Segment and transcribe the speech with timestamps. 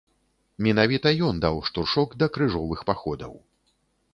[0.67, 3.33] Менавіта ён даў штуршок да крыжовых паходаў.